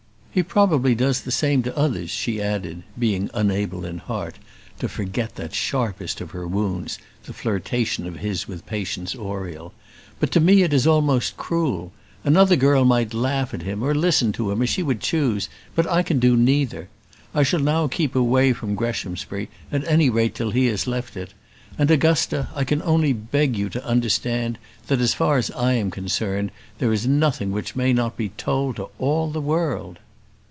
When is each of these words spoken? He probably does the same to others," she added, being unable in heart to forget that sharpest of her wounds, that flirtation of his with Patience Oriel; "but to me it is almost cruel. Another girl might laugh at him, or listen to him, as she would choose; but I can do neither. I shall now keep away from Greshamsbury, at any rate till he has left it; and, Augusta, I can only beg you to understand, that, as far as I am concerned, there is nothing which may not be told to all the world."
He 0.33 0.43
probably 0.43 0.95
does 0.95 1.19
the 1.23 1.29
same 1.31 1.61
to 1.63 1.75
others," 1.77 2.09
she 2.09 2.41
added, 2.41 2.83
being 2.97 3.29
unable 3.33 3.83
in 3.83 3.97
heart 3.97 4.35
to 4.79 4.87
forget 4.87 5.35
that 5.35 5.53
sharpest 5.53 6.21
of 6.21 6.31
her 6.31 6.47
wounds, 6.47 6.97
that 7.25 7.33
flirtation 7.33 8.07
of 8.07 8.15
his 8.15 8.47
with 8.47 8.65
Patience 8.65 9.13
Oriel; 9.13 9.73
"but 10.21 10.31
to 10.31 10.39
me 10.39 10.63
it 10.63 10.71
is 10.71 10.87
almost 10.87 11.35
cruel. 11.35 11.91
Another 12.23 12.55
girl 12.55 12.85
might 12.85 13.13
laugh 13.13 13.53
at 13.53 13.63
him, 13.63 13.83
or 13.83 13.93
listen 13.93 14.31
to 14.31 14.51
him, 14.51 14.61
as 14.61 14.69
she 14.69 14.81
would 14.81 15.01
choose; 15.01 15.49
but 15.75 15.85
I 15.85 16.01
can 16.01 16.17
do 16.17 16.37
neither. 16.37 16.87
I 17.35 17.43
shall 17.43 17.59
now 17.59 17.89
keep 17.89 18.15
away 18.15 18.53
from 18.53 18.73
Greshamsbury, 18.75 19.49
at 19.69 19.85
any 19.85 20.09
rate 20.09 20.33
till 20.33 20.51
he 20.51 20.67
has 20.67 20.87
left 20.87 21.17
it; 21.17 21.33
and, 21.77 21.91
Augusta, 21.91 22.47
I 22.55 22.63
can 22.63 22.81
only 22.83 23.11
beg 23.11 23.57
you 23.57 23.67
to 23.67 23.85
understand, 23.85 24.59
that, 24.87 25.01
as 25.01 25.13
far 25.13 25.37
as 25.37 25.51
I 25.51 25.73
am 25.73 25.91
concerned, 25.91 26.51
there 26.77 26.93
is 26.93 27.05
nothing 27.05 27.51
which 27.51 27.75
may 27.75 27.91
not 27.91 28.15
be 28.15 28.29
told 28.37 28.77
to 28.77 28.87
all 28.97 29.29
the 29.29 29.41
world." 29.41 29.99